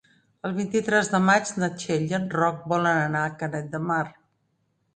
[0.47, 4.03] El vint-i-tres de maig na Txell i en Roc volen anar a Canet de Mar.